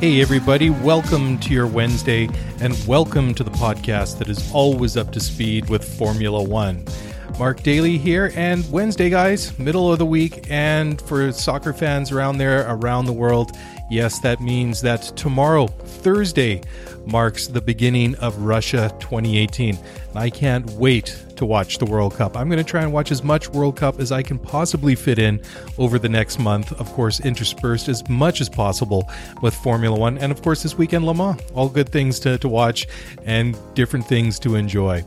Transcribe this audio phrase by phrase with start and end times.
[0.00, 2.28] Hey, everybody, welcome to your Wednesday
[2.60, 6.84] and welcome to the podcast that is always up to speed with Formula One.
[7.38, 12.38] Mark Daly here, and Wednesday, guys, middle of the week, and for soccer fans around
[12.38, 13.56] there, around the world,
[13.88, 16.60] yes, that means that tomorrow, Thursday,
[17.06, 19.76] marks the beginning of Russia 2018.
[19.76, 22.36] And I can't wait to watch the World Cup.
[22.36, 25.18] I'm going to try and watch as much World Cup as I can possibly fit
[25.18, 25.40] in
[25.78, 29.08] over the next month, of course, interspersed as much as possible
[29.42, 31.40] with Formula One, and of course, this weekend, Le Mans.
[31.54, 32.86] All good things to, to watch
[33.24, 35.04] and different things to enjoy.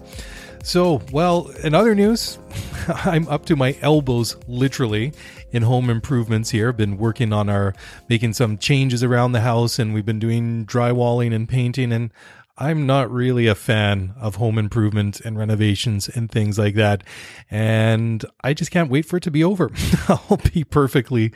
[0.64, 2.38] So, well, in other news,
[2.88, 5.14] I'm up to my elbows literally
[5.58, 6.72] in home improvements here.
[6.72, 7.73] Been working on our
[8.08, 12.12] making some changes around the house and we've been doing drywalling and painting and
[12.60, 17.04] I'm not really a fan of home improvement and renovations and things like that.
[17.52, 19.70] And I just can't wait for it to be over.
[20.08, 21.32] I'll be perfectly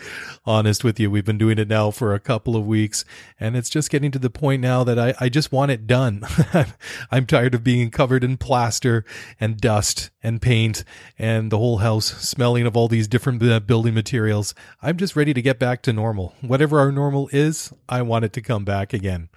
[0.46, 1.12] honest with you.
[1.12, 3.06] We've been doing it now for a couple of weeks
[3.40, 6.24] and it's just getting to the point now that I, I just want it done.
[7.12, 9.06] I'm tired of being covered in plaster
[9.40, 10.84] and dust and paint
[11.20, 14.56] and the whole house smelling of all these different building materials.
[14.82, 16.34] I'm just ready to get back to normal.
[16.42, 19.30] Whatever our normal is, I want it to come back again.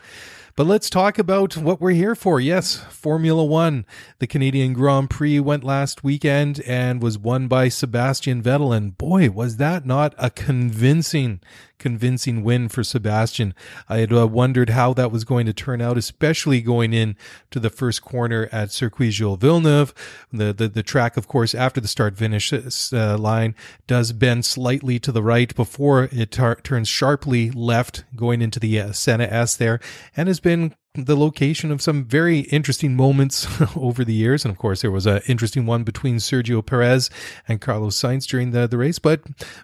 [0.57, 2.39] But let's talk about what we're here for.
[2.39, 3.85] Yes, Formula One.
[4.21, 8.75] The Canadian Grand Prix went last weekend and was won by Sebastian Vettel.
[8.77, 11.41] And boy, was that not a convincing,
[11.81, 13.53] convincing win for Sebastian.
[13.89, 17.17] I had uh, wondered how that was going to turn out, especially going in
[17.51, 19.93] to the first corner at Circuit Gilles Villeneuve.
[20.33, 23.57] The, the, the track, of course, after the start finish uh, line
[23.89, 28.79] does bend slightly to the right before it tar- turns sharply left going into the
[28.79, 29.81] uh, Senna S there
[30.17, 34.45] and has been the location of some very interesting moments over the years.
[34.45, 37.11] And of course, there was an interesting one between Sergio Perez
[37.49, 39.01] and Carlos Sainz during the, the race.
[39.01, 39.23] But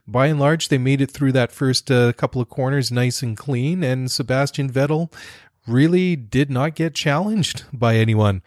[0.09, 3.37] by and large, they made it through that first uh, couple of corners nice and
[3.37, 3.85] clean.
[3.85, 5.13] And Sebastian Vettel
[5.67, 8.43] really did not get challenged by anyone.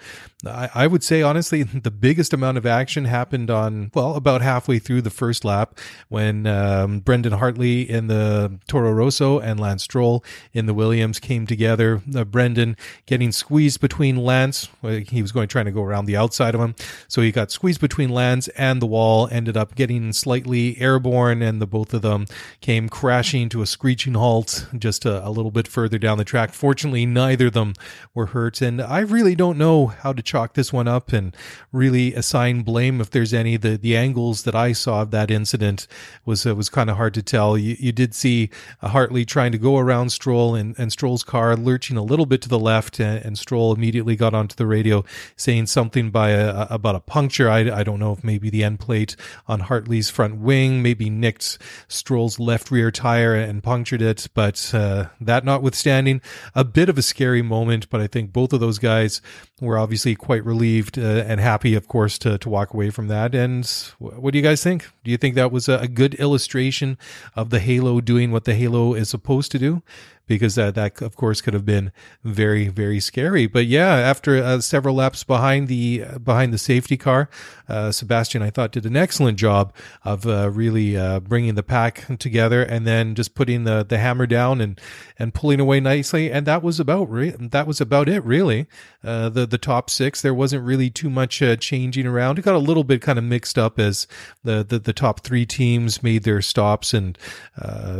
[0.46, 4.80] I, I, would say, honestly, the biggest amount of action happened on, well, about halfway
[4.80, 5.78] through the first lap
[6.10, 11.48] when um, Brendan Hartley in the Toro Rosso and Lance Stroll in the Williams came
[11.48, 12.02] together.
[12.16, 12.76] Uh, Brendan
[13.06, 14.70] getting squeezed between Lance.
[14.82, 16.76] He was going trying to go around the outside of him.
[17.08, 21.62] So he got squeezed between Lance and the wall, ended up getting slightly airborne, and
[21.62, 22.26] the both of them
[22.62, 26.54] came crashing to a screeching halt just a, a little bit further down the track.
[26.54, 27.74] Fortunately, neither of them
[28.14, 28.62] were hurt.
[28.62, 31.36] And I really don't know how to chalk this one up and
[31.72, 33.58] really assign blame if there's any.
[33.58, 35.88] The the angles that I saw of that incident
[36.26, 37.58] was uh, was kind of hard to tell.
[37.58, 38.50] You, you did see
[38.82, 42.50] Hartley trying to go around Stroll and, and Stroll's car lurching a little bit to
[42.50, 45.04] the left, and, and Stroll immediately got onto the radio
[45.36, 47.50] saying something by a, about a puncture.
[47.50, 49.16] I, I don't know if maybe the end plate
[49.48, 51.58] on Hartley's front wing maybe nicked
[51.88, 56.22] Stroll's left rear tire and punctured it, but uh, that notwithstanding,
[56.56, 57.90] a bit of a scary moment.
[57.90, 59.22] But I think both of those guys
[59.62, 63.36] were obviously quite relieved uh, and happy, of course, to, to walk away from that.
[63.36, 63.66] And
[64.00, 64.88] what do you guys think?
[65.04, 66.98] Do you think that was a, good illustration
[67.36, 69.84] of the Halo doing what the Halo is supposed to do?
[70.28, 71.92] Because uh, that of course could have been
[72.24, 73.48] very very scary.
[73.48, 77.30] But yeah, after uh, several laps behind the uh, behind the safety car,
[77.68, 79.74] uh, Sebastian I thought did an excellent job
[80.04, 84.26] of uh, really uh, bringing the pack together and then just putting the the hammer
[84.26, 84.80] down and
[85.20, 86.32] and pulling away nicely.
[86.32, 88.68] And that was about re- that was about it really.
[89.02, 92.40] the the top six there wasn't really too much changing around.
[92.40, 94.08] It got a little bit kind of mixed up as
[94.44, 97.18] the the, the top three teams made their stops and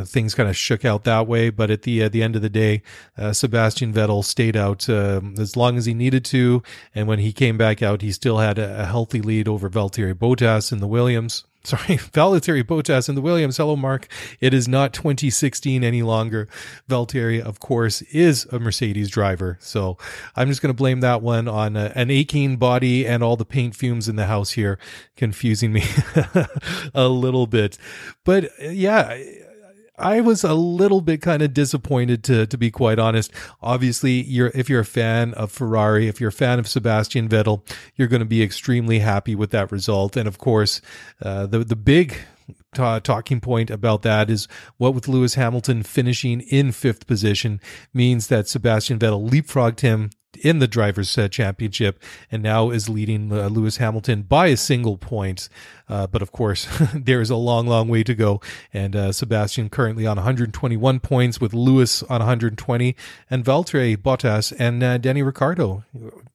[0.06, 1.50] things kind of shook out that way.
[1.50, 2.82] But at the the end of the day,
[3.18, 6.64] uh, Sebastian Vettel stayed out uh, as long as he needed to,
[6.96, 10.14] and when he came back out, he still had a, a healthy lead over Valtteri
[10.14, 13.56] Bottas in the Williams sorry, Valtteri Bottas in the Williams.
[13.56, 14.10] Hello, Mark.
[14.42, 16.50] It is not 2016 any longer.
[16.90, 19.58] Valtteri, of course, is a Mercedes driver.
[19.62, 19.98] So
[20.36, 23.46] I'm just going to blame that one on uh, an aching body and all the
[23.46, 24.78] paint fumes in the house here,
[25.16, 25.84] confusing me
[26.94, 27.78] a little bit.
[28.26, 29.18] But uh, yeah,
[30.04, 33.32] I was a little bit kind of disappointed to to be quite honest.
[33.62, 37.66] Obviously, you're if you're a fan of Ferrari, if you're a fan of Sebastian Vettel,
[37.96, 40.18] you're going to be extremely happy with that result.
[40.18, 40.82] And of course,
[41.22, 42.18] uh, the the big
[42.74, 44.48] t- talking point about that is
[44.78, 47.62] what with Lewis Hamilton finishing in fifth position
[47.94, 50.10] means that Sebastian Vettel leapfrogged him
[50.42, 52.02] in the drivers' uh, championship
[52.32, 55.50] and now is leading uh, Lewis Hamilton by a single point.
[55.90, 58.42] Uh, but of course, there is a long, long way to go.
[58.74, 62.96] And uh, Sebastian currently on 121 points with Lewis on 120
[63.30, 65.84] and Valtteri Bottas and uh, Danny Ricciardo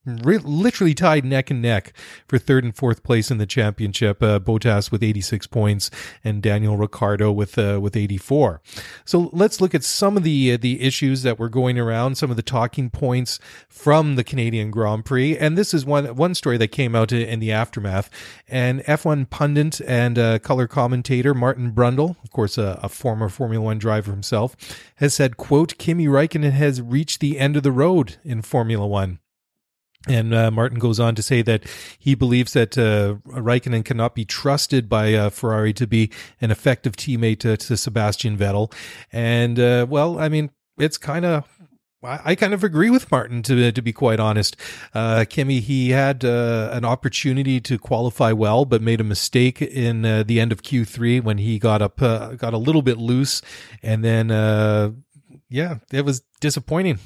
[0.04, 1.92] re- literally tied neck and neck
[2.26, 4.22] for third and fourth place in the championship.
[4.22, 5.90] Uh, Bottas with 86 points
[6.24, 8.60] and Daniel Ricciardo with with 84.
[9.04, 12.36] So let's look at some of the the issues that were going around, some of
[12.36, 15.36] the talking points from the Canadian Grand Prix.
[15.36, 18.10] And this is one one story that came out in the aftermath.
[18.48, 23.64] And F1 pundit and uh, color commentator Martin Brundle, of course a, a, former Formula
[23.64, 24.56] One driver himself,
[24.96, 29.20] has said, "quote Kimi Raikkonen has reached the end of the road in Formula One."
[30.08, 31.62] And uh, Martin goes on to say that
[32.00, 36.10] he believes that uh, Raikkonen cannot be trusted by uh, Ferrari to be
[36.40, 38.72] an effective teammate to, to Sebastian Vettel.
[39.12, 41.44] And uh, well, I mean, it's kind of
[42.02, 44.56] I, kind of agree with Martin to to be quite honest.
[44.94, 50.04] Uh, Kimi he had uh, an opportunity to qualify well, but made a mistake in
[50.04, 53.42] uh, the end of Q3 when he got up uh, got a little bit loose,
[53.82, 54.92] and then uh,
[55.50, 56.98] yeah, it was disappointing.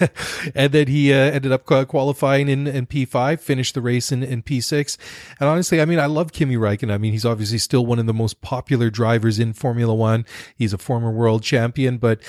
[0.54, 4.42] and then he uh, ended up qualifying in, in P5, finished the race in, in
[4.42, 4.96] P6.
[5.38, 6.90] And honestly, I mean, I love Kimi Räikkönen.
[6.90, 10.24] I mean, he's obviously still one of the most popular drivers in Formula One.
[10.56, 12.20] He's a former world champion, but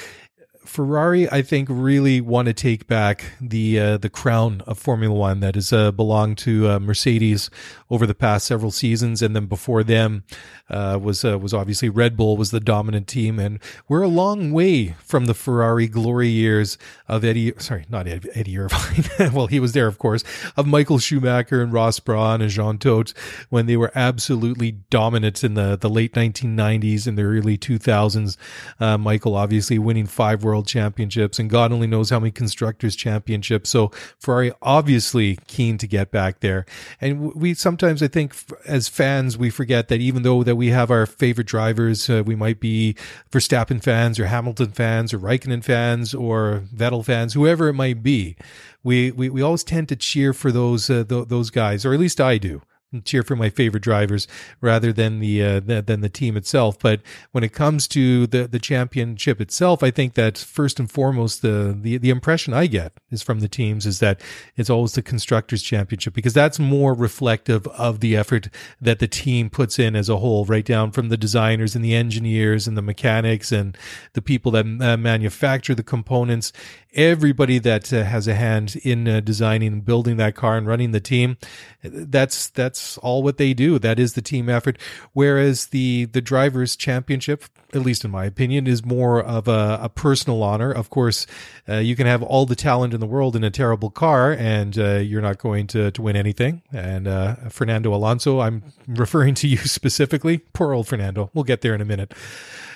[0.66, 5.40] Ferrari, I think, really want to take back the uh, the crown of Formula One
[5.40, 7.50] that has uh, belonged to uh, Mercedes
[7.90, 10.24] over the past several seasons, and then before them
[10.69, 14.52] uh, was uh, was obviously Red Bull was the dominant team, and we're a long
[14.52, 17.54] way from the Ferrari glory years of Eddie.
[17.57, 19.34] Sorry, not Eddie, Eddie Irvine.
[19.34, 20.24] well, he was there, of course,
[20.56, 23.14] of Michael Schumacher and Ross Brawn and Jean Todt
[23.50, 28.38] when they were absolutely dominant in the the late 1990s and the early 2000s.
[28.80, 33.69] Uh, Michael obviously winning five world championships and God only knows how many constructors championships.
[33.69, 36.65] So Ferrari obviously keen to get back there.
[37.00, 40.92] And we sometimes, I think as fans, we forget that even though that we have
[40.92, 42.95] our favorite drivers, uh, we might be
[43.31, 48.36] Verstappen fans or Hamilton fans or Raikkonen fans or Vettel fans, whoever it might be.
[48.83, 52.00] We, we, we always tend to cheer for those, uh, th- those guys, or at
[52.00, 52.62] least I do
[53.04, 54.28] cheer for my favorite drivers
[54.60, 56.78] rather than the, uh, the, than the team itself.
[56.80, 57.02] But
[57.32, 61.78] when it comes to the the championship itself, I think that first and foremost the
[61.80, 64.19] the the impression I get is from the teams is that
[64.56, 69.50] it's always the constructors championship because that's more reflective of the effort that the team
[69.50, 72.81] puts in as a whole, right down from the designers and the engineers and the
[72.81, 73.78] mechanics and
[74.14, 76.52] the people that uh, manufacture the components
[76.94, 80.92] everybody that uh, has a hand in uh, designing and building that car and running
[80.92, 81.38] the team
[81.83, 83.80] that's that's all what they do.
[83.80, 84.78] That is the team effort.
[85.14, 89.90] Whereas the the drivers championship at least in my opinion is more of a, a
[89.90, 90.71] personal honor.
[90.71, 91.26] Of course
[91.68, 94.78] uh, you can have all the talent in the world in a terrible car and
[94.78, 96.62] uh, you're not going to to win anything.
[96.71, 100.40] And uh, Fernando Alonso I'm referring to you specifically.
[100.54, 101.31] Poor old Fernando.
[101.33, 102.14] We'll get there in a minute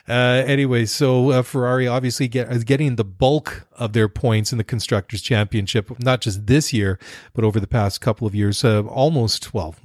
[0.08, 4.58] uh, anyway, so uh, Ferrari obviously get, is getting the bulk of their points in
[4.58, 7.00] the constructors championship, not just this year,
[7.34, 8.64] but over the past couple of years.
[8.64, 9.76] Uh, almost, well,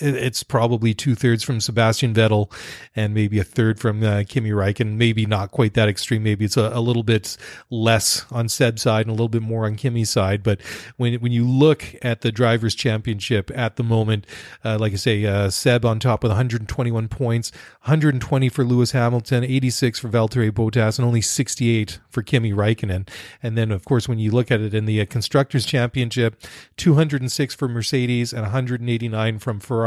[0.00, 2.52] it's probably two thirds from Sebastian Vettel
[2.96, 4.96] and maybe a third from uh, Kimi Räikkönen.
[4.96, 6.22] Maybe not quite that extreme.
[6.22, 7.36] Maybe it's a, a, little bit
[7.70, 10.42] less on Seb's side and a little bit more on Kimi's side.
[10.42, 10.60] But
[10.96, 14.26] when when you look at the drivers' championship at the moment,
[14.64, 19.44] uh, like I say, uh, Seb on top with 121 points, 120 for Lewis Hamilton,
[19.44, 23.08] 86 for Valtteri Bottas, and only 68 for Kimi Räikkönen.
[23.42, 26.40] And then, of course, when you look at it in the uh, constructors' championship,
[26.76, 29.81] 206 for Mercedes and 189 from Ferrari.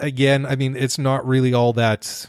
[0.00, 2.26] Again, I mean, it's not really all that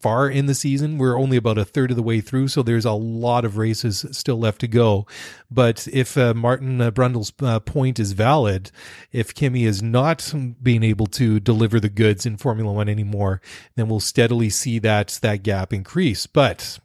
[0.00, 0.98] far in the season.
[0.98, 4.06] We're only about a third of the way through, so there's a lot of races
[4.12, 5.04] still left to go.
[5.50, 8.70] But if uh, Martin uh, Brundle's uh, point is valid,
[9.10, 13.40] if Kimi is not being able to deliver the goods in Formula One anymore,
[13.74, 16.26] then we'll steadily see that that gap increase.
[16.26, 16.78] But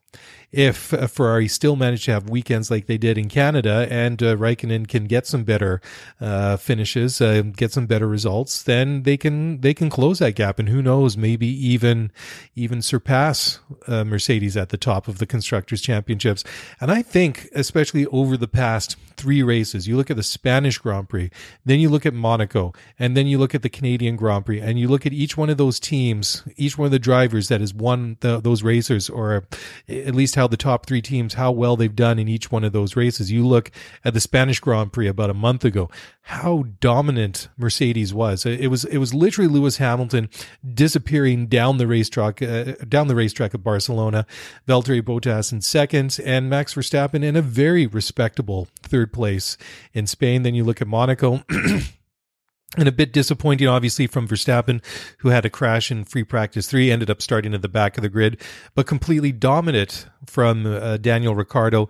[0.52, 4.36] if uh, Ferrari still manage to have weekends like they did in Canada and uh,
[4.36, 5.82] Raikkonen can get some better
[6.20, 10.60] uh, finishes, uh, get some better results, then they can they can close that gap
[10.60, 12.12] and who knows, maybe even
[12.56, 16.44] even surpass uh, Mercedes at the top of the constructors championships.
[16.80, 21.08] And I think, especially over the past three races, you look at the Spanish Grand
[21.08, 21.30] Prix,
[21.64, 24.80] then you look at Monaco, and then you look at the Canadian Grand Prix, and
[24.80, 27.74] you look at each one of those teams, each one of the drivers that has
[27.74, 29.46] won the, those races, or
[29.88, 32.96] at least the top three teams, how well they've done in each one of those
[32.96, 33.32] races.
[33.32, 33.72] You look
[34.04, 35.90] at the Spanish Grand Prix about a month ago,
[36.24, 38.46] how dominant Mercedes was.
[38.46, 40.30] It was, it was literally Lewis Hamilton
[40.74, 44.26] disappearing down the racetrack, uh, down the racetrack of Barcelona,
[44.68, 49.58] Valtteri Bottas in second, and Max Verstappen in a very respectable third place
[49.94, 50.44] in Spain.
[50.44, 51.44] Then you look at Monaco.
[52.78, 54.82] And a bit disappointing, obviously, from Verstappen,
[55.18, 58.02] who had a crash in free practice three, ended up starting at the back of
[58.02, 58.40] the grid,
[58.76, 61.90] but completely dominant from uh, Daniel Ricciardo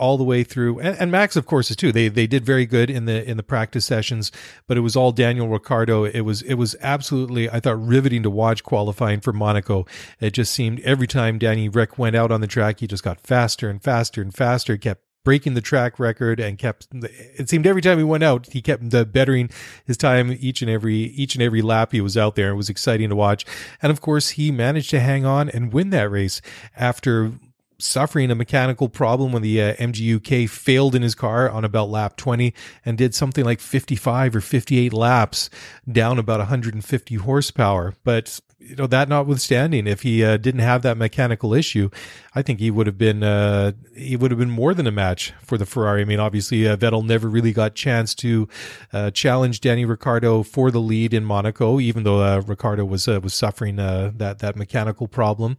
[0.00, 1.92] all the way through, and, and, Max, of course, is too.
[1.92, 4.32] They they did very good in the in the practice sessions,
[4.66, 6.04] but it was all Daniel Ricciardo.
[6.04, 9.84] It was it was absolutely, I thought, riveting to watch qualifying for Monaco.
[10.18, 13.20] It just seemed every time Danny Rick went out on the track, he just got
[13.20, 14.72] faster and faster and faster.
[14.72, 18.46] He Kept breaking the track record and kept it seemed every time he went out
[18.52, 19.50] he kept the bettering
[19.84, 22.50] his time each and every each and every lap he was out there.
[22.50, 23.44] It was exciting to watch.
[23.82, 26.40] And of course he managed to hang on and win that race
[26.76, 27.32] after
[27.80, 32.16] suffering a mechanical problem when the uh, MGUK failed in his car on about lap
[32.16, 35.50] 20 and did something like 55 or 58 laps
[35.90, 37.94] down about 150 horsepower.
[38.04, 41.88] But you know that notwithstanding, if he uh, didn't have that mechanical issue,
[42.34, 45.32] I think he would have been uh, he would have been more than a match
[45.42, 46.02] for the Ferrari.
[46.02, 48.48] I mean, obviously uh, Vettel never really got chance to
[48.92, 53.18] uh, challenge Danny Ricciardo for the lead in Monaco, even though uh, Ricciardo was uh,
[53.20, 55.56] was suffering that that mechanical problem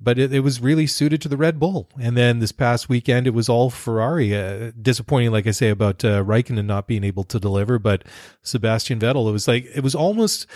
[0.00, 1.88] but it, it, was really suited to the Red Bull.
[2.00, 4.36] And then this past weekend, it was all Ferrari.
[4.36, 8.04] Uh, disappointing, like I say, about uh, Raikkonen not being able to deliver, but
[8.42, 10.46] Sebastian Vettel, it was like, it was almost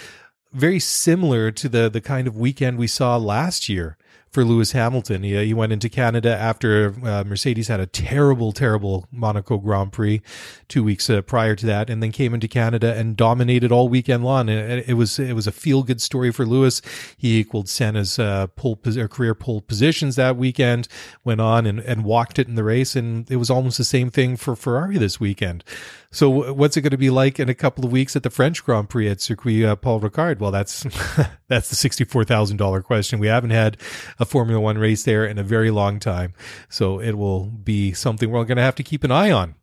[0.53, 3.97] very similar to the, the kind of weekend we saw last year
[4.31, 5.23] for Lewis Hamilton.
[5.23, 10.23] He, he went into Canada after uh, Mercedes had a terrible, terrible Monaco Grand Prix
[10.69, 14.25] two weeks uh, prior to that, and then came into Canada and dominated all weekend
[14.25, 14.49] long.
[14.49, 16.81] And it, was it was a feel good story for Lewis.
[17.17, 20.87] He equaled Senna's uh, pole career pole positions that weekend.
[21.25, 24.11] Went on and, and walked it in the race, and it was almost the same
[24.11, 25.65] thing for Ferrari this weekend.
[26.13, 28.65] So what's it going to be like in a couple of weeks at the French
[28.65, 30.41] Grand Prix at Circuit uh, Paul Ricard?
[30.41, 30.83] Well, that's
[31.49, 33.21] that's the sixty-four thousand dollar question.
[33.21, 33.77] We haven't had
[34.21, 36.35] a Formula One race there in a very long time,
[36.69, 39.57] so it will be something we're going to have to keep an eye on.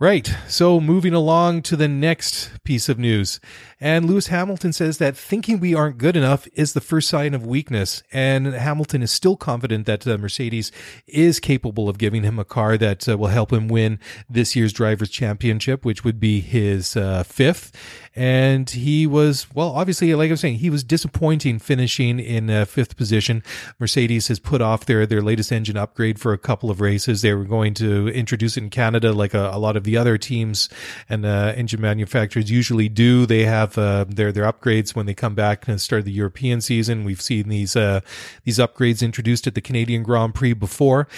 [0.00, 0.32] Right.
[0.46, 3.40] So moving along to the next piece of news.
[3.80, 7.46] And Lewis Hamilton says that thinking we aren't good enough is the first sign of
[7.46, 8.02] weakness.
[8.12, 10.72] And Hamilton is still confident that uh, Mercedes
[11.06, 14.72] is capable of giving him a car that uh, will help him win this year's
[14.72, 17.72] Drivers' Championship, which would be his uh, fifth.
[18.16, 22.64] And he was, well, obviously, like I was saying, he was disappointing finishing in uh,
[22.64, 23.44] fifth position.
[23.78, 27.22] Mercedes has put off their, their latest engine upgrade for a couple of races.
[27.22, 30.18] They were going to introduce it in Canada like a, a lot of the other
[30.18, 30.68] teams
[31.08, 33.24] and uh, engine manufacturers usually do.
[33.24, 37.04] They have uh, their their upgrades when they come back and start the European season.
[37.04, 38.00] We've seen these uh,
[38.44, 41.08] these upgrades introduced at the Canadian Grand Prix before.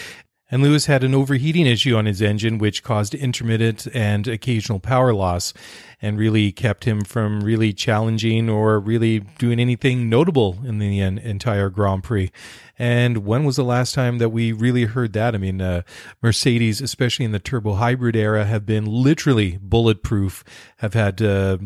[0.51, 5.15] And Lewis had an overheating issue on his engine, which caused intermittent and occasional power
[5.15, 5.55] loss
[6.03, 11.71] and really kept him from really challenging or really doing anything notable in the entire
[11.71, 12.33] Grand Prix.
[12.79, 15.35] And when was the last time that we really heard that?
[15.35, 15.83] I mean, uh,
[16.21, 20.43] Mercedes, especially in the turbo hybrid era, have been literally bulletproof,
[20.79, 21.59] have had uh,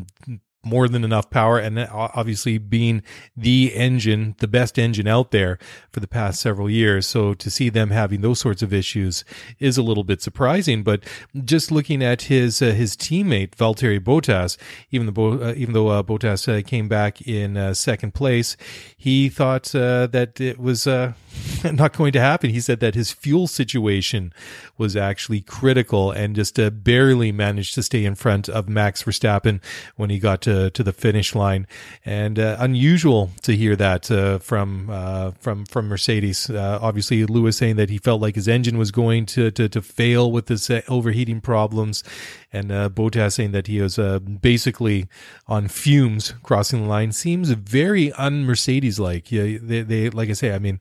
[0.65, 3.03] more than enough power and obviously being
[3.37, 5.59] the engine, the best engine out there
[5.91, 7.07] for the past several years.
[7.07, 9.25] So to see them having those sorts of issues
[9.59, 10.83] is a little bit surprising.
[10.83, 11.05] But
[11.45, 14.57] just looking at his uh, his teammate Valtteri Bottas,
[14.91, 18.57] even though uh, even though uh, Bottas uh, came back in uh, second place,
[18.97, 20.87] he thought uh, that it was
[21.65, 22.51] not going to happen.
[22.51, 24.33] He said that his fuel situation
[24.79, 29.61] was actually critical and just barely managed to stay in front of Max Verstappen
[29.97, 31.67] when he got to to, the finish line,
[32.05, 36.51] and uh, unusual to hear that uh, from uh, from from Mercedes.
[36.51, 39.83] Uh, obviously, Lewis saying that he felt like his engine was going to to, to
[39.83, 42.05] fail with his uh, overheating problems,
[42.55, 43.99] and uh, Bottas saying that he was
[44.41, 45.09] basically
[45.47, 49.31] on fumes crossing the line seems very un Mercedes like.
[49.31, 50.81] Yeah, they, they like I say, I mean,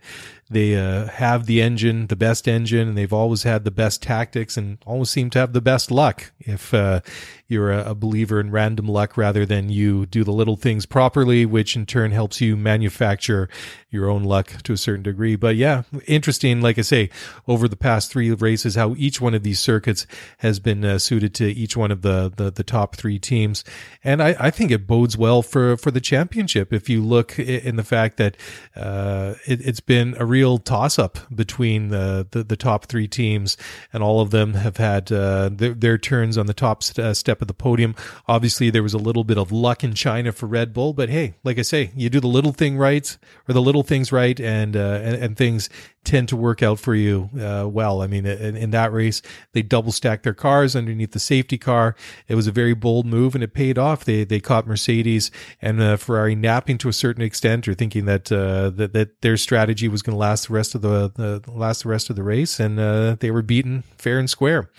[0.49, 4.55] they uh, have the engine, the best engine, and they've always had the best tactics
[4.55, 6.31] and always seem to have the best luck.
[6.39, 7.01] If uh,
[7.47, 11.45] you're a, a, believer in random luck rather than you do the little things properly,
[11.45, 13.49] which in turn helps you manufacture
[13.89, 15.35] your own luck to a certain degree.
[15.35, 16.61] But yeah, interesting.
[16.61, 17.09] Like I say,
[17.47, 20.05] over the past three races, how each one of these circuits
[20.39, 23.63] has been uh, suited to each one of the, the, the top three teams,
[24.03, 26.71] and I, I, think it bodes well for for the championship.
[26.71, 28.37] If you look in the fact that
[28.75, 33.07] uh, it, it's been a real real toss up between the, the, the top three
[33.07, 33.55] teams,
[33.93, 37.13] and all of them have had uh, their, their, turns on the top st- uh,
[37.13, 37.95] step of the podium.
[38.27, 41.35] Obviously, there was a little bit of luck in China for Red Bull, but hey,
[41.45, 43.17] like I say, you do the little thing right
[43.47, 45.69] or the little things right, and uh, and, and things
[46.03, 48.01] tend to work out for you uh, well.
[48.01, 49.21] I mean, in, in, that race,
[49.53, 51.95] they double stacked their cars underneath the safety car.
[52.27, 54.05] It was a very bold move, and it paid off.
[54.05, 55.31] They they caught Mercedes
[55.61, 59.37] and uh, Ferrari napping to a certain extent, or thinking that uh, that, that their
[59.37, 62.23] strategy was going to last the rest of the, the last the rest of the
[62.23, 64.69] race, and uh, they were beaten fair and square.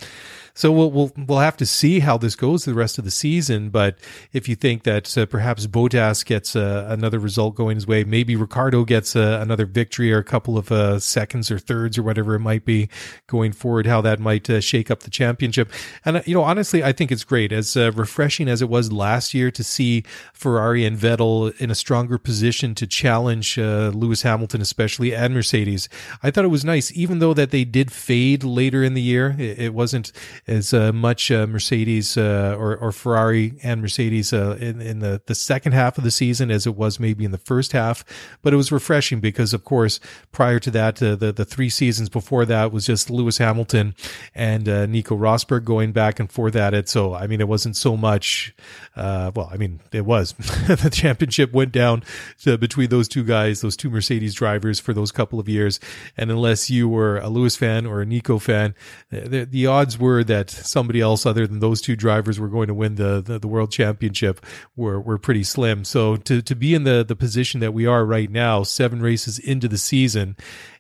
[0.57, 3.71] So we'll we'll we'll have to see how this goes the rest of the season.
[3.71, 3.99] But
[4.33, 8.37] if you think that uh, perhaps Bottas gets uh, another result going his way, maybe
[8.37, 12.37] Ricciardo gets uh, another victory or a couple of uh, seconds or thirds or whatever
[12.37, 12.89] it might be
[13.27, 15.73] going forward, how that might uh, shake up the championship.
[16.05, 19.35] And uh, you know, honestly, I think it's great as refreshing as it was last
[19.35, 25.15] year to see Ferrari and Vettel in a stronger position to challenge Lewis Hamilton, especially
[25.17, 25.89] and Mercedes.
[26.23, 29.35] I thought it was nice, even though that they did fade later in the year.
[29.37, 30.13] It, it wasn't
[30.47, 35.35] as uh, much uh, Mercedes uh, or, or Ferrari and Mercedes in, in the, the
[35.35, 38.05] second half of the season as it was maybe in the first half.
[38.43, 40.01] But it was refreshing because, of course,
[40.33, 43.95] prior to that, the, the three seasons before that was just Lewis Hamilton
[44.35, 46.89] and Nico Rosberg going back and forth at it.
[46.89, 48.55] So, I mean, it wasn't so much,
[48.97, 50.33] well, I mean, it was.
[50.67, 52.03] the championship went down
[52.43, 55.81] to, between those two guys, those two Mercedes drivers for those couple of years.
[56.17, 58.75] And unless you were a Lewis fan or a Nico fan,
[59.11, 62.67] the, the odds were that that somebody else other than those two drivers were going
[62.67, 64.44] to win the, the, the, world championship
[64.75, 65.85] were, were pretty slim.
[65.85, 69.38] So to, to be in the, the position that we are right now, seven races
[69.38, 70.37] into the season,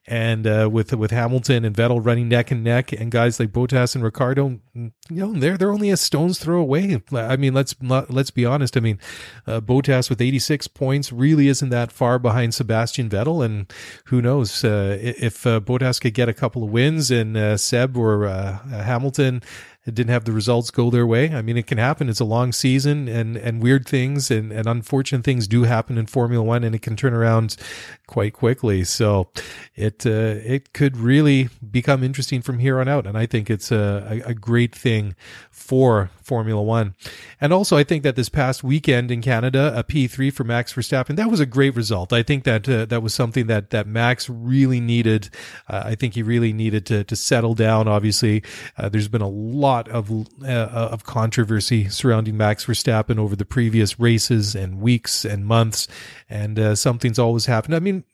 [0.06, 3.94] and uh, with with Hamilton and Vettel running neck and neck, and guys like Bottas
[3.94, 7.02] and Ricciardo, you know, they're they're only a stone's throw away.
[7.12, 8.76] I mean, let's let's be honest.
[8.76, 8.98] I mean,
[9.46, 13.72] uh, Bottas with 86 points really isn't that far behind Sebastian Vettel, and
[14.06, 17.96] who knows uh, if uh, Bottas could get a couple of wins and uh, Seb
[17.96, 19.42] or uh, Hamilton
[19.86, 21.34] it didn't have the results go their way.
[21.34, 22.08] I mean, it can happen.
[22.08, 26.06] It's a long season and, and weird things and, and unfortunate things do happen in
[26.06, 27.56] Formula One and it can turn around
[28.06, 28.84] quite quickly.
[28.84, 29.28] So
[29.74, 33.06] it, uh, it could really become interesting from here on out.
[33.06, 35.16] And I think it's a, a great thing
[35.50, 36.94] for Formula One.
[37.40, 41.16] And also, I think that this past weekend in Canada, a P3 for Max Verstappen,
[41.16, 42.12] that was a great result.
[42.12, 45.30] I think that uh, that was something that that Max really needed.
[45.68, 47.88] Uh, I think he really needed to to settle down.
[47.88, 48.42] Obviously,
[48.78, 50.10] uh, there's been a lot of
[50.42, 55.88] uh, of controversy surrounding Max Verstappen over the previous races and weeks and months,
[56.28, 57.74] and uh, something's always happened.
[57.74, 58.04] I mean,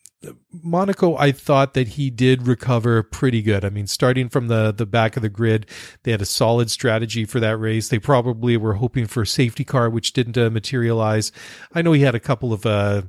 [0.52, 3.64] Monaco, I thought that he did recover pretty good.
[3.64, 5.66] I mean, starting from the the back of the grid,
[6.02, 7.88] they had a solid strategy for that race.
[7.88, 11.32] They probably were hoping for a safety car, which didn't uh, materialize.
[11.72, 13.02] I know he had a couple of uh,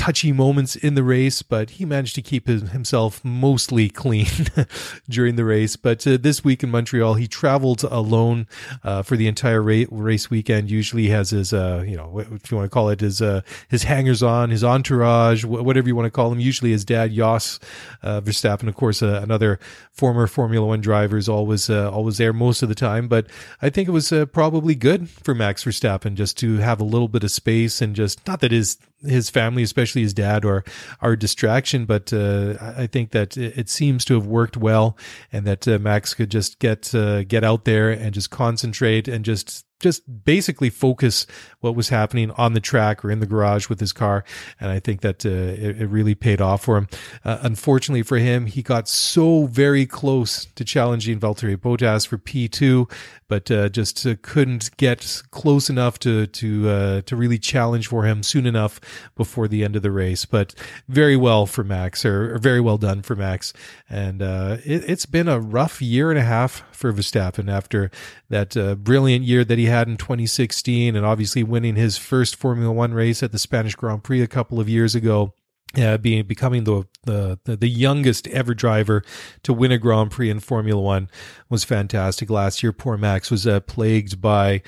[0.00, 4.24] touchy moments in the race, but he managed to keep himself mostly clean
[5.10, 5.76] during the race.
[5.76, 8.46] But uh, this week in Montreal, he traveled alone
[8.82, 10.70] uh, for the entire ra- race weekend.
[10.70, 13.82] Usually, has his, uh, you know, if you want to call it his uh, his
[13.82, 16.40] hangers on, his entourage, whatever you want to call him.
[16.40, 17.60] Usually, his dad, Jos
[18.02, 19.60] uh, Verstappen, of course, uh, another
[19.92, 23.06] former Formula One driver, is always always there most of the time.
[23.06, 23.26] But
[23.60, 27.22] I think it was probably good for Max Verstappen just to have a little bit
[27.22, 30.64] of space and just not that his his family, especially his dad, are
[31.00, 31.84] are a distraction.
[31.84, 34.96] But uh, I think that it seems to have worked well,
[35.32, 39.24] and that uh, Max could just get uh, get out there and just concentrate and
[39.24, 41.26] just just basically focus
[41.60, 44.24] what was happening on the track or in the garage with his car.
[44.60, 46.88] And I think that uh, it, it, really paid off for him.
[47.24, 52.90] Uh, unfortunately for him, he got so very close to challenging Valtteri Bottas for P2,
[53.26, 58.04] but uh, just uh, couldn't get close enough to to uh, to really challenge for
[58.04, 58.80] him soon enough
[59.16, 60.24] before the end of the race.
[60.24, 60.54] But
[60.88, 63.52] very well for Max, or, or very well done for Max.
[63.88, 67.90] And uh, it, has been a rough year and a half for Verstappen after
[68.30, 72.94] that brilliant year that he had in 2016, and obviously winning his first Formula One
[72.94, 75.34] race at the Spanish Grand Prix a couple of years ago.
[75.78, 79.04] Uh, being becoming the, the the youngest ever driver
[79.44, 81.08] to win a Grand Prix in Formula One
[81.48, 82.28] was fantastic.
[82.28, 84.62] Last year, poor Max was uh, plagued by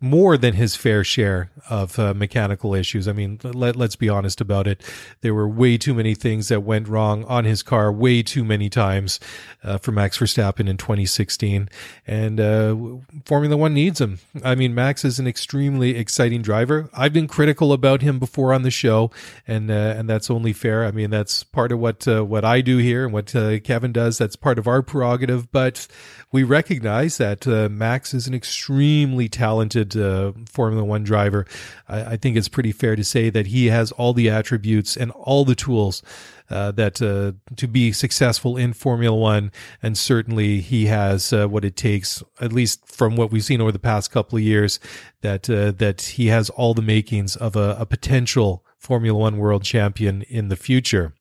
[0.00, 3.08] more than his fair share of uh, mechanical issues.
[3.08, 4.82] I mean, let, let's be honest about it.
[5.20, 8.68] There were way too many things that went wrong on his car way too many
[8.68, 9.20] times
[9.62, 11.68] uh, for Max Verstappen in 2016.
[12.06, 12.76] And uh,
[13.24, 14.18] Formula One needs him.
[14.44, 16.88] I mean, Max is an extremely exciting driver.
[16.94, 19.10] I've been critical about him before on the show,
[19.46, 20.84] and uh, and that's only fair.
[20.84, 23.92] I mean, that's part of what uh, what I do here and what uh, Kevin
[23.92, 24.18] does.
[24.18, 25.50] That's part of our prerogative.
[25.52, 25.86] But
[26.32, 31.46] we recognize that Max is an extremely talented talented uh, Formula One driver.
[31.88, 35.10] I, I, think it's pretty fair to say that he has all the attributes and
[35.12, 36.02] all the tools
[36.50, 39.52] uh, that uh, to be successful in Formula One,
[39.82, 43.72] and certainly he has uh, what it takes, at least from what we've seen over
[43.72, 44.80] the past couple of years,
[45.22, 49.62] that uh, that he has all the makings of a, a potential Formula One world
[49.62, 51.14] champion in the future.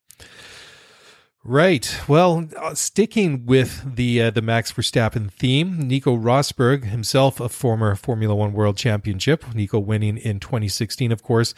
[1.49, 1.99] Right.
[2.07, 7.95] Well, uh, sticking with the uh, the Max Verstappen theme, Nico Rosberg, himself a former
[7.95, 11.55] Formula One World Championship, Nico winning in 2016, of course,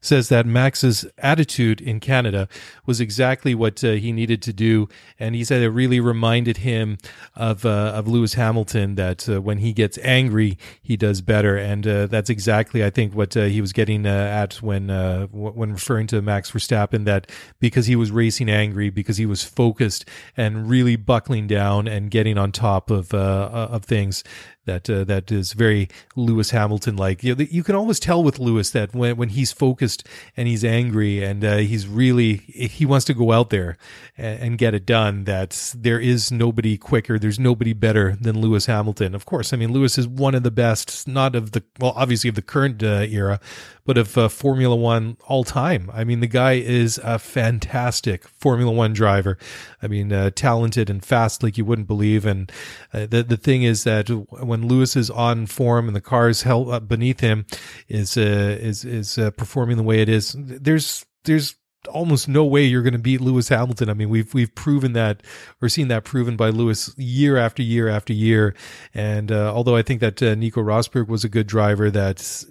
[0.00, 2.48] says that Max's attitude in Canada
[2.86, 6.96] was exactly what uh, he needed to do, and he said it really reminded him
[7.36, 8.94] of uh, of Lewis Hamilton.
[8.94, 13.14] That uh, when he gets angry, he does better, and uh, that's exactly I think
[13.14, 14.88] what he was getting at when
[15.32, 17.04] when referring to Max Verstappen.
[17.04, 17.30] That
[17.60, 20.04] because he was racing angry, because he he was focused
[20.36, 24.22] and really buckling down and getting on top of uh, of things
[24.66, 27.24] that uh, that is very Lewis Hamilton like.
[27.24, 30.64] You, know, you can always tell with Lewis that when when he's focused and he's
[30.64, 33.76] angry and uh, he's really he wants to go out there
[34.16, 35.24] and, and, get it done.
[35.24, 39.16] That there is nobody quicker, there's nobody better than Lewis Hamilton.
[39.16, 42.28] Of course, I mean Lewis is one of the best, not of the well, obviously
[42.28, 43.40] of the current uh, era,
[43.84, 45.90] but of uh, Formula One all time.
[45.92, 49.38] I mean the guy is a fantastic Formula One driver.
[49.82, 52.24] I mean uh, talented and fast like you wouldn't believe.
[52.24, 52.50] And
[52.92, 56.42] uh, the the thing is that when Lewis is on form and the car is
[56.42, 57.46] held up beneath him
[57.88, 60.34] is uh, is is uh, performing the way it is.
[60.38, 61.56] There's there's
[61.88, 63.88] almost no way you're going to beat Lewis Hamilton.
[63.88, 65.22] I mean, we've we've proven that
[65.60, 68.54] or seen that proven by Lewis year after year after year.
[68.92, 72.44] And uh, although I think that uh, Nico Rosberg was a good driver, that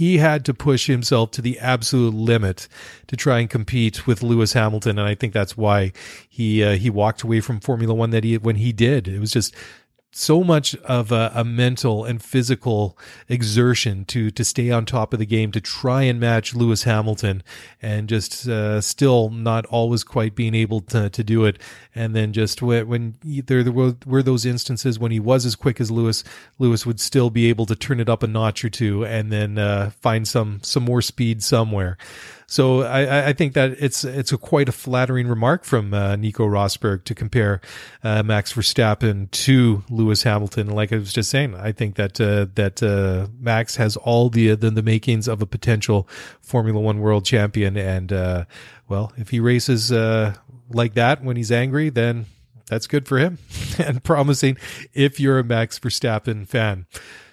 [0.00, 2.68] he had to push himself to the absolute limit
[3.06, 5.92] to try and compete with Lewis Hamilton, and I think that's why
[6.26, 9.06] he uh, he walked away from Formula One that he when he did.
[9.06, 9.54] It was just
[10.12, 15.20] so much of a, a, mental and physical exertion to to stay on top of
[15.20, 17.42] the game to try and match Lewis Hamilton
[17.80, 21.58] and just uh, still not always quite being able to, to do it.
[21.94, 25.54] And then just when, when there, there were, were those instances when he was as
[25.54, 26.24] quick as Lewis
[26.58, 29.58] Lewis would still be able to turn it up a notch or two and then
[29.58, 31.96] uh, find some some more speed somewhere
[32.50, 36.44] so I, I think that it's it's a quite a flattering remark from uh, Nico
[36.44, 37.60] Rosberg to compare
[38.02, 40.68] uh, Max Verstappen to Lewis Hamilton.
[40.68, 44.56] Like I was just saying, I think that uh, that uh, Max has all the,
[44.56, 46.08] the, the makings of a potential
[46.42, 48.46] Formula One world champion, and uh,
[48.88, 50.34] well, if he races uh,
[50.70, 52.26] like that when he's angry, then
[52.66, 53.38] that's good for him
[53.78, 54.56] and promising
[54.92, 56.86] if you're a Max Verstappen fan.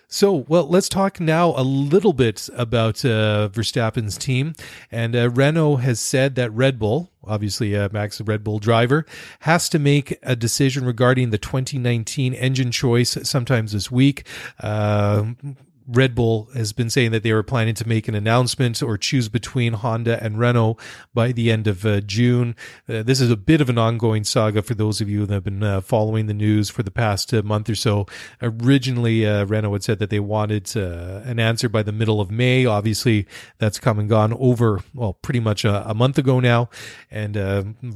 [0.09, 4.53] So, well, let's talk now a little bit about uh, Verstappen's team.
[4.89, 9.05] And uh, Renault has said that Red Bull, obviously uh, Max, Red Bull driver,
[9.41, 14.25] has to make a decision regarding the 2019 engine choice sometimes this week.
[14.61, 15.33] Uh,
[15.87, 19.29] Red Bull has been saying that they were planning to make an announcement or choose
[19.29, 20.77] between Honda and Renault
[21.13, 22.57] by the end of uh, June.
[22.89, 25.43] Uh, this is a bit of an ongoing saga for those of you that have
[25.45, 28.05] been uh, following the news for the past uh, month or so.
[28.41, 32.29] Originally, uh, Renault had said that they wanted uh, an answer by the middle of
[32.29, 32.65] May.
[32.65, 33.25] Obviously,
[33.57, 36.69] that's come and gone over, well, pretty much a, a month ago now.
[37.09, 37.37] And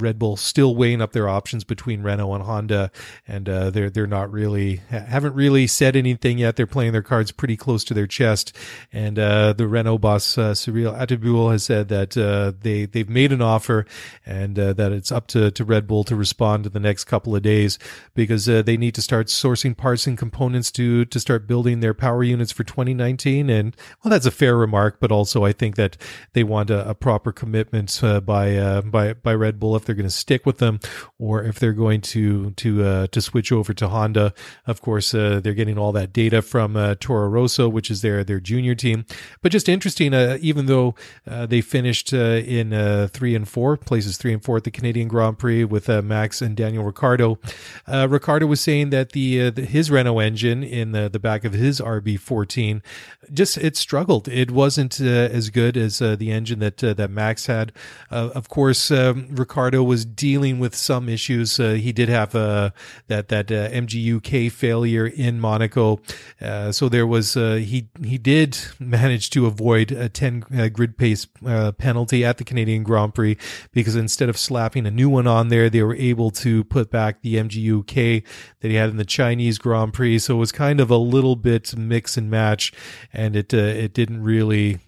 [0.02, 2.90] Red Bull still weighing up their options between Renault and Honda.
[3.28, 6.56] And they're, they're not really, haven't really said anything yet.
[6.56, 8.56] They're playing their cards pretty close close to their chest.
[8.94, 13.32] And uh, the Renault boss uh, Cyril Abiteboul has said that uh, they they've made
[13.32, 13.86] an offer
[14.26, 17.36] and uh, that it's up to, to Red Bull to respond in the next couple
[17.36, 17.80] of days
[18.14, 21.94] because uh, they need to start sourcing parts and components to to start building their
[21.94, 23.50] power units for 2019.
[23.50, 25.98] And well, that's a fair remark, but also I think that
[26.34, 30.04] they want a, a proper commitment uh, by by by Red Bull if they're going
[30.04, 30.80] to stick with them
[31.18, 34.34] or if they're going to to to switch over to Honda.
[34.68, 38.76] Of course, they're getting all that data from Toro Rosso, which is their their junior
[38.76, 39.06] team.
[39.42, 40.96] But just interesting, uh, even though
[41.30, 44.72] uh, they finished uh, in uh, three and four places, three and four at the
[44.72, 47.40] Canadian Grand Prix with uh, Max and Daniel Ricciardo.
[47.88, 51.54] Uh, Ricciardo was saying that the, the his Renault engine in the, the back of
[51.54, 52.82] his RB14
[53.34, 54.28] just it struggled.
[54.28, 57.72] It wasn't as good as the engine that that Max had.
[58.10, 61.58] Of course, um, Ricciardo was dealing with some issues.
[61.58, 62.74] He did have that
[63.08, 66.02] that MGUK failure in Monaco,
[66.72, 71.28] so there was uh, he he did manage to avoid a 10 uh, grid pace
[71.46, 73.38] uh, penalty at the Canadian Grand Prix
[73.72, 77.22] because instead of slapping a new one on there, they were able to put back
[77.22, 78.24] the MGUK
[78.60, 80.20] that he had in the Chinese Grand Prix.
[80.20, 82.74] So it was kind of a little bit mix and match,
[83.14, 84.80] and it uh, it didn't really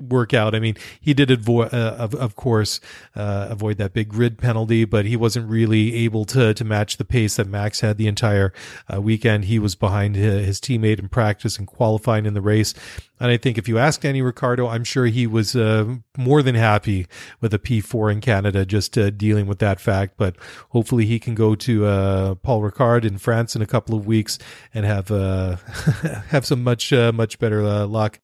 [0.00, 0.54] work out.
[0.54, 2.80] I mean, he did avoid, uh, of, of course,
[3.14, 7.04] uh, avoid that big grid penalty, but he wasn't really able to to match the
[7.04, 8.52] pace that Max had the entire
[8.92, 9.46] uh, weekend.
[9.46, 12.74] He was behind his, his teammate in practice and qualifying in the race.
[13.18, 16.54] And I think if you ask Danny Ricciardo, I'm sure he was uh, more than
[16.54, 17.06] happy
[17.42, 20.14] with a P4 in Canada, just uh, dealing with that fact.
[20.16, 20.36] But
[20.70, 24.38] hopefully he can go to uh, Paul Ricard in France in a couple of weeks
[24.72, 25.08] and have
[26.28, 28.20] have some much much better luck.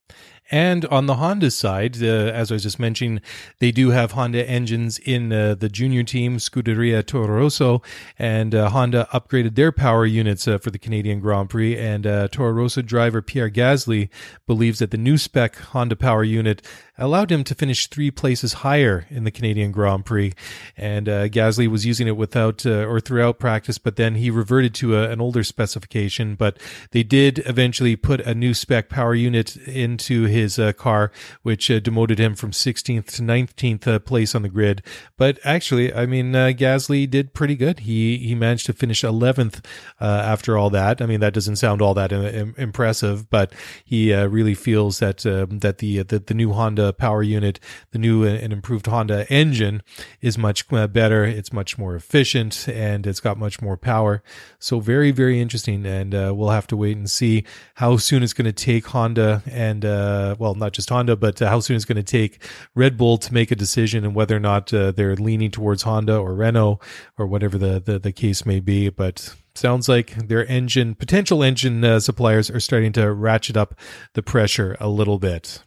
[0.50, 3.20] And on the Honda side, uh, as I was just mentioning,
[3.58, 7.82] they do have Honda engines in uh, the junior team, Scuderia Toro Rosso,
[8.18, 11.76] and uh, Honda upgraded their power units uh, for the Canadian Grand Prix.
[11.76, 14.08] And uh, Toro Rosso driver Pierre Gasly
[14.46, 16.62] believes that the new spec Honda power unit
[16.98, 20.32] allowed him to finish three places higher in the Canadian Grand Prix.
[20.76, 24.74] And uh, Gasly was using it without uh, or throughout practice, but then he reverted
[24.76, 26.34] to a, an older specification.
[26.36, 26.58] But
[26.92, 31.10] they did eventually put a new spec power unit into his uh, car,
[31.42, 34.82] which uh, demoted him from 16th to 19th uh, place on the grid.
[35.16, 37.80] But actually, I mean, uh, Gasly did pretty good.
[37.80, 39.64] He he managed to finish 11th
[40.00, 41.00] uh, after all that.
[41.00, 43.52] I mean, that doesn't sound all that im- impressive, but
[43.84, 47.58] he really feels that that the, the the new Honda power unit,
[47.92, 49.82] the new and improved Honda engine,
[50.20, 51.24] is much better.
[51.24, 54.22] It's much more efficient, and it's got much more power.
[54.58, 57.44] So very very interesting, and we'll have to wait and see
[57.74, 61.48] how soon it's going to take Honda and uh, well, not just Honda, but uh,
[61.48, 62.42] how soon it's going to take
[62.74, 66.16] Red Bull to make a decision and whether or not uh, they're leaning towards Honda
[66.16, 66.80] or Renault
[67.18, 68.88] or whatever the, the, the case may be.
[68.88, 73.74] But sounds like their engine, potential engine uh, suppliers are starting to ratchet up
[74.14, 75.62] the pressure a little bit.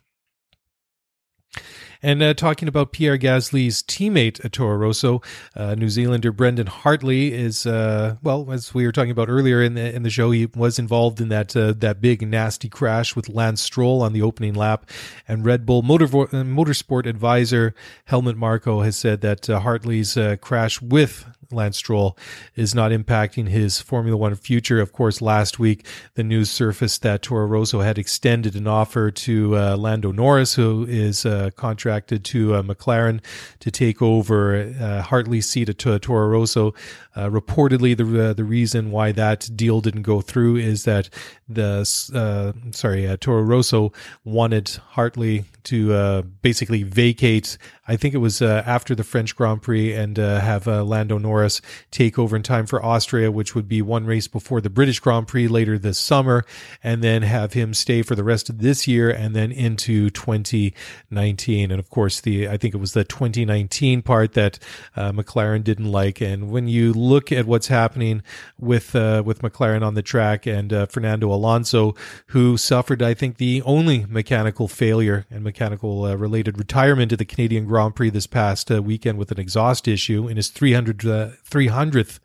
[2.02, 5.22] And uh, talking about Pierre Gasly's teammate at Toro Rosso,
[5.56, 9.74] uh, New Zealander Brendan Hartley is uh, well, as we were talking about earlier in
[9.74, 13.28] the in the show, he was involved in that uh, that big nasty crash with
[13.28, 14.90] Lance Stroll on the opening lap,
[15.28, 20.82] and Red Bull Motor Motorsport advisor Helmut Marko has said that uh, Hartley's uh, crash
[20.82, 22.18] with Lance Stroll
[22.56, 24.80] is not impacting his Formula One future.
[24.80, 29.58] Of course, last week the news surfaced that Toro Rosso had extended an offer to
[29.58, 31.50] uh, Lando Norris, who is uh,
[31.90, 33.20] contracted to uh, McLaren
[33.60, 36.76] to take over uh, Hartley's seat at Toro Rosso.
[37.16, 41.10] Uh, reportedly, the uh, the reason why that deal didn't go through is that
[41.50, 41.82] the
[42.14, 43.92] uh, sorry Toro Rosso
[44.24, 47.58] wanted Hartley to basically vacate.
[47.88, 52.36] I think it was after the French Grand Prix and have Lando Norris take over
[52.36, 55.78] in time for Austria, which would be one race before the British Grand Prix later
[55.78, 56.46] this summer,
[56.84, 61.72] and then have him stay for the rest of this year and then into 2019.
[61.72, 64.60] And of course, the I think it was the 2019 part that
[64.96, 66.22] uh, McLaren didn't like.
[66.22, 68.22] And when you look at what's happening
[68.58, 71.96] with uh, with McLaren on the track and uh, Fernando Alonso,
[72.28, 77.26] who suffered, I think, the only mechanical failure and mechanical uh, related retirement at the
[77.26, 81.30] Canadian Grand Prix this past uh, weekend with an exhaust issue in his 300, uh,
[81.50, 82.20] 300th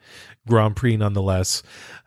[0.46, 1.62] Grand Prix, nonetheless,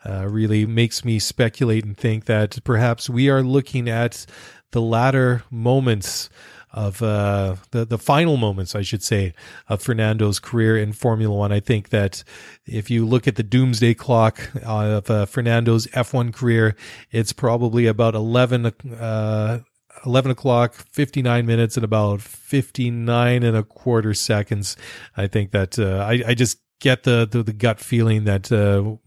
[0.06, 4.26] uh, really makes me speculate and think that perhaps we are looking at
[4.72, 6.30] the latter moments
[6.78, 9.34] of uh, the the final moments, I should say,
[9.68, 11.52] of Fernando's career in Formula One.
[11.52, 12.24] I think that
[12.66, 16.76] if you look at the doomsday clock of uh, Fernando's F1 career,
[17.12, 18.68] it's probably about eleven.
[18.68, 19.60] Uh,
[20.06, 24.78] 11 o'clock, 59 minutes and about 59 and a quarter seconds.
[25.18, 28.98] I think that, uh, I, I just get the the, the gut feeling that uh,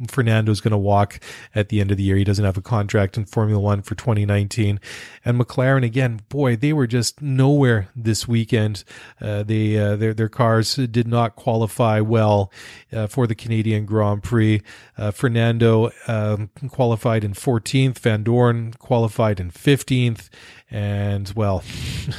[0.50, 1.20] is going to walk
[1.54, 2.16] at the end of the year.
[2.16, 4.80] He doesn't have a contract in Formula One for 2019,
[5.24, 6.20] and McLaren again.
[6.28, 8.84] Boy, they were just nowhere this weekend.
[9.20, 12.52] Uh, they uh, their their cars did not qualify well
[12.92, 14.62] uh, for the Canadian Grand Prix.
[14.96, 18.00] Uh, Fernando um, qualified in 14th.
[18.00, 20.28] Vandoorne qualified in 15th
[20.70, 21.64] and well,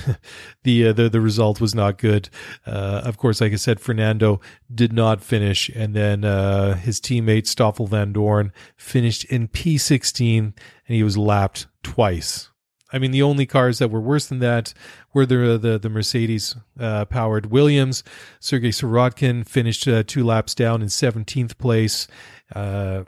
[0.63, 2.29] the, uh, the the result was not good.
[2.65, 4.41] Uh, of course, like I said, Fernando
[4.73, 10.55] did not finish, and then uh, his teammate Stoffel Vandoorne finished in P16, and
[10.87, 12.49] he was lapped twice.
[12.93, 14.73] I mean, the only cars that were worse than that
[15.13, 18.03] were the the, the Mercedes uh, powered Williams.
[18.39, 22.07] Sergei Sirotkin finished uh, two laps down in 17th place.
[22.53, 23.03] Uh,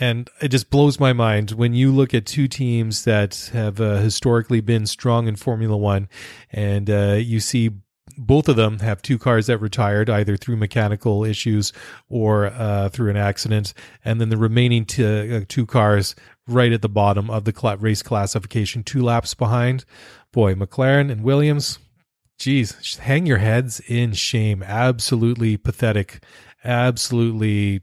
[0.00, 3.96] and it just blows my mind when you look at two teams that have uh,
[3.96, 6.08] historically been strong in Formula One,
[6.52, 7.70] and uh, you see
[8.18, 11.72] both of them have two cars that retired either through mechanical issues
[12.08, 13.72] or uh, through an accident,
[14.04, 17.76] and then the remaining t- uh, two cars right at the bottom of the cl-
[17.76, 19.84] race classification, two laps behind.
[20.32, 21.78] Boy, McLaren and Williams,
[22.38, 24.62] geez, hang your heads in shame.
[24.62, 26.22] Absolutely pathetic.
[26.64, 27.80] Absolutely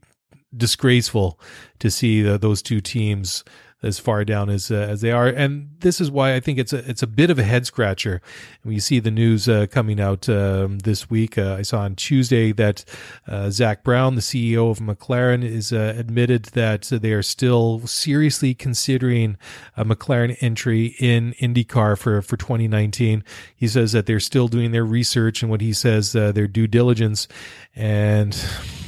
[0.56, 1.40] disgraceful
[1.80, 3.44] to see the, those two teams
[3.86, 6.74] as far down as uh, as they are, and this is why I think it's
[6.74, 8.20] a it's a bit of a head scratcher.
[8.64, 11.96] When you see the news uh, coming out um, this week, uh, I saw on
[11.96, 12.84] Tuesday that
[13.28, 18.56] uh, Zak Brown, the CEO of McLaren, is uh, admitted that they are still seriously
[18.56, 19.38] considering
[19.78, 23.24] a McLaren entry in IndyCar for for 2019.
[23.56, 26.68] He says that they're still doing their research and what he says uh, their due
[26.68, 27.28] diligence,
[27.76, 28.36] and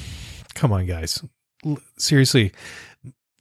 [0.55, 1.23] come on, guys
[1.97, 2.51] seriously,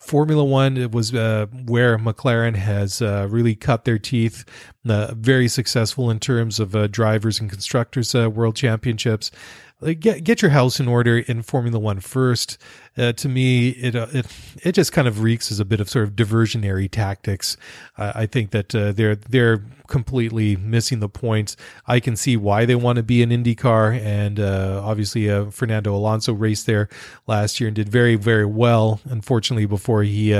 [0.06, 4.44] Formula One was uh, where McLaren has uh, really cut their teeth.
[4.88, 9.32] Uh, very successful in terms of uh, drivers and constructors uh, world championships.
[9.78, 12.56] Like get get your house in order in Formula One first.
[12.96, 14.26] Uh, to me, it it
[14.62, 17.58] it just kind of reeks as a bit of sort of diversionary tactics.
[17.98, 21.56] I think that they're they're completely missing the point.
[21.86, 25.94] I can see why they want to be an IndyCar, and uh, obviously uh, Fernando
[25.94, 26.88] Alonso raced there
[27.26, 29.00] last year and did very very well.
[29.04, 30.32] Unfortunately, before he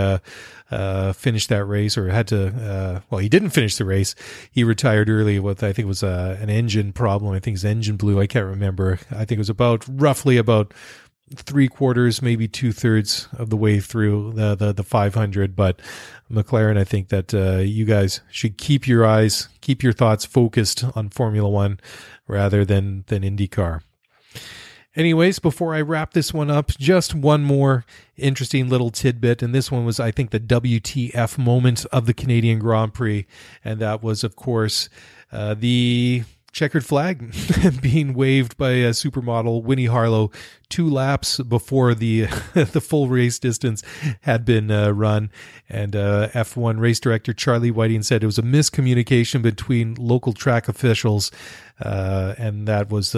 [0.70, 4.14] uh, finished that race or had to, uh, well, he didn't finish the race.
[4.50, 7.32] He retired early with I think it was uh, an engine problem.
[7.34, 8.20] I think his engine blew.
[8.20, 8.98] I can't remember.
[9.10, 10.72] I think it was about roughly about
[11.34, 15.56] three quarters, maybe two thirds of the way through the, the, the 500.
[15.56, 15.80] But
[16.30, 20.84] McLaren, I think that uh, you guys should keep your eyes, keep your thoughts focused
[20.94, 21.80] on Formula One
[22.28, 23.82] rather than than IndyCar.
[24.96, 27.84] Anyways, before I wrap this one up, just one more
[28.16, 29.42] interesting little tidbit.
[29.42, 33.26] And this one was, I think, the WTF moment of the Canadian Grand Prix.
[33.62, 34.88] And that was, of course,
[35.30, 36.24] uh, the
[36.56, 37.34] checkered flag
[37.82, 40.30] being waved by a supermodel Winnie Harlow
[40.70, 42.22] two laps before the
[42.54, 43.82] the full race distance
[44.22, 45.30] had been uh, run
[45.68, 50.66] and uh, F1 race director Charlie Whiting said it was a miscommunication between local track
[50.66, 51.30] officials
[51.82, 53.14] uh, and that was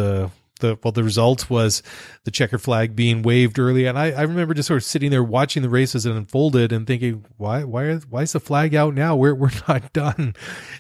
[0.59, 1.83] the well the result was
[2.25, 3.87] the checker flag being waved early.
[3.87, 6.87] And I, I remember just sort of sitting there watching the races and unfolded and
[6.87, 9.17] thinking why why why is the flag out now?
[9.17, 10.35] We're, we're not done.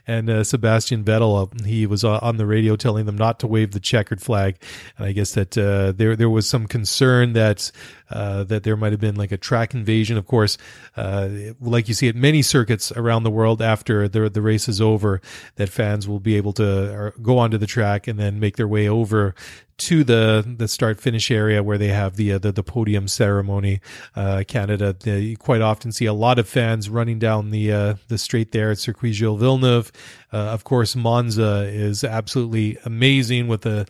[0.06, 3.46] And uh, Sebastian Vettel uh, he was uh, on the radio telling them not to
[3.46, 4.56] wave the checkered flag.
[4.96, 7.70] And I guess that uh, there there was some concern that
[8.10, 10.16] uh, that there might have been like a track invasion.
[10.16, 10.58] Of course,
[10.96, 11.28] uh,
[11.60, 15.20] like you see at many circuits around the world, after the the race is over,
[15.56, 18.88] that fans will be able to go onto the track and then make their way
[18.88, 19.34] over
[19.78, 23.80] to the the start finish area where they have the uh, the, the, podium ceremony.
[24.14, 27.94] Uh, Canada, the, you quite often see a lot of fans running down the uh,
[28.08, 29.92] the straight there at Circuit Gilles Villeneuve.
[30.32, 33.86] Uh, of course, Monza is absolutely amazing with the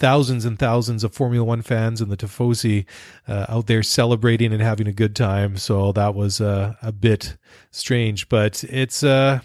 [0.00, 2.86] thousands and thousands of Formula One fans and the Tifosi
[3.28, 5.56] uh, out there celebrating and having a good time.
[5.56, 7.36] So that was uh, a bit
[7.70, 9.40] strange, but it's uh,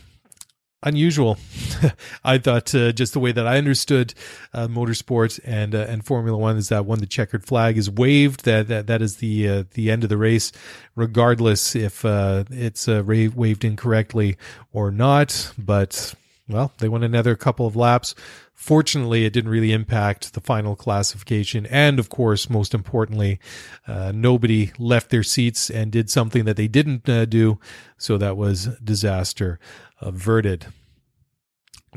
[0.82, 1.38] unusual.
[2.24, 4.13] I thought uh, just the way that I understood
[4.54, 8.46] uh, motorsport and uh, and Formula One is that when the checkered flag is waved,
[8.46, 10.54] that that, that is the the end of the race,
[10.96, 14.38] regardless if it's waved incorrectly
[14.72, 15.52] or not.
[15.58, 16.15] But
[16.47, 18.15] well, they went another couple of laps
[18.55, 21.65] Fortunately, it didn't really impact the final classification.
[21.65, 23.38] And of course, most importantly,
[23.86, 27.60] uh, nobody left their seats and did something that they didn't uh, do.
[27.97, 29.60] So that was disaster
[29.99, 30.67] averted.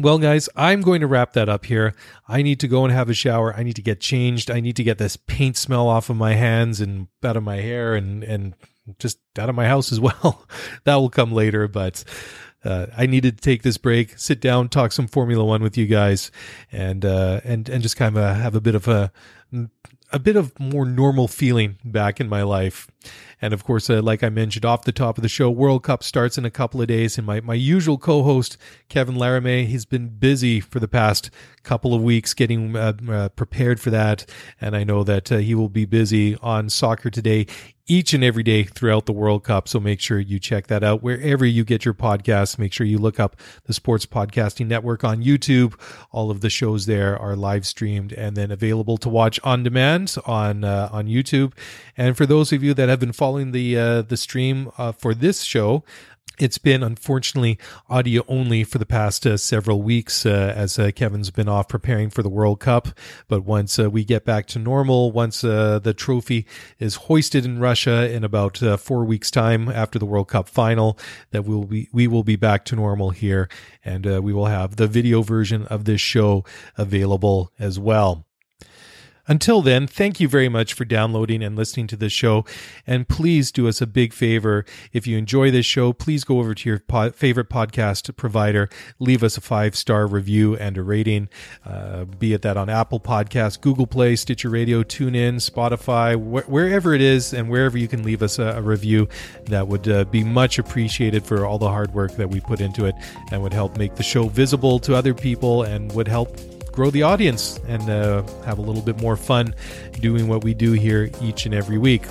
[0.00, 1.94] Well, guys, I'm going to wrap that up here.
[2.26, 3.54] I need to go and have a shower.
[3.54, 4.50] I need to get changed.
[4.50, 7.56] I need to get this paint smell off of my hands and out of my
[7.56, 8.54] hair and, and
[8.98, 10.44] just out of my house as well.
[10.84, 12.04] that will come later, but
[12.64, 15.86] uh, I needed to take this break, sit down, talk some Formula One with you
[15.86, 16.30] guys,
[16.72, 19.12] and uh, and and just kind of have a bit of a
[20.12, 22.88] a bit of more normal feeling back in my life.
[23.40, 26.02] And of course, uh, like I mentioned off the top of the show, World Cup
[26.02, 27.18] starts in a couple of days.
[27.18, 28.56] And my, my usual co host,
[28.88, 31.30] Kevin Laramie, he's been busy for the past
[31.62, 34.24] couple of weeks getting uh, uh, prepared for that.
[34.60, 37.46] And I know that uh, he will be busy on soccer today
[37.88, 39.66] each and every day throughout the World Cup.
[39.66, 42.58] So make sure you check that out wherever you get your podcasts.
[42.58, 45.74] Make sure you look up the Sports Podcasting Network on YouTube.
[46.12, 50.14] All of the shows there are live streamed and then available to watch on demand
[50.26, 51.54] on uh, on YouTube.
[51.96, 55.14] And for those of you that have been following the uh, the stream uh, for
[55.14, 55.84] this show,
[56.38, 57.58] it's been unfortunately
[57.88, 62.10] audio only for the past uh, several weeks uh, as uh, Kevin's been off preparing
[62.10, 62.88] for the World Cup.
[63.26, 66.46] But once uh, we get back to normal, once uh, the trophy
[66.78, 70.98] is hoisted in Russia in about uh, four weeks' time after the World Cup final,
[71.32, 73.48] that we'll be we will be back to normal here,
[73.84, 76.44] and we will have the video version of this show
[76.76, 78.27] available as well.
[79.28, 82.46] Until then, thank you very much for downloading and listening to this show.
[82.86, 84.64] And please do us a big favor.
[84.90, 89.22] If you enjoy this show, please go over to your po- favorite podcast provider, leave
[89.22, 91.28] us a five star review and a rating,
[91.66, 96.94] uh, be it that on Apple Podcasts, Google Play, Stitcher Radio, TuneIn, Spotify, wh- wherever
[96.94, 99.08] it is, and wherever you can leave us a, a review.
[99.44, 102.86] That would uh, be much appreciated for all the hard work that we put into
[102.86, 102.94] it
[103.30, 106.38] and would help make the show visible to other people and would help
[106.78, 109.52] grow the audience and uh, have a little bit more fun
[109.98, 112.04] doing what we do here each and every week.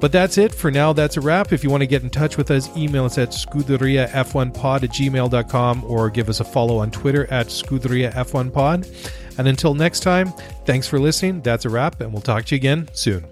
[0.00, 0.94] But that's it for now.
[0.94, 1.52] That's a wrap.
[1.52, 5.84] If you want to get in touch with us, email us at scuderiaf1pod at gmail.com
[5.84, 9.12] or give us a follow on Twitter at scuderiaf1pod.
[9.36, 10.32] And until next time,
[10.64, 11.42] thanks for listening.
[11.42, 13.26] That's a wrap, and we'll talk to you again soon.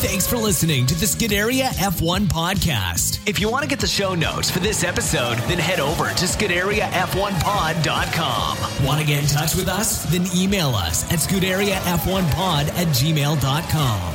[0.00, 3.20] Thanks for listening to the Scuderia F1 podcast.
[3.28, 6.24] If you want to get the show notes for this episode, then head over to
[6.24, 8.86] ScuderiaF1pod.com.
[8.86, 10.04] Want to get in touch with us?
[10.10, 14.14] Then email us at ScuderiaF1pod at gmail.com.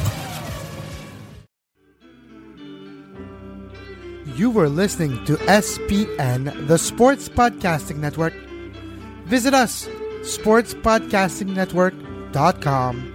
[4.35, 8.33] You were listening to SPN, the Sports Podcasting Network.
[9.25, 9.85] Visit us,
[10.21, 13.14] sportspodcastingnetwork.com.